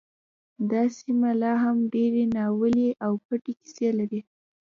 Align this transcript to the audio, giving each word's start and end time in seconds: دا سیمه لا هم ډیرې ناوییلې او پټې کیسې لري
دا 0.71 0.83
سیمه 0.99 1.31
لا 1.41 1.53
هم 1.63 1.77
ډیرې 1.93 2.23
ناوییلې 2.35 2.89
او 3.05 3.13
پټې 3.25 3.53
کیسې 3.61 3.89
لري 3.99 4.21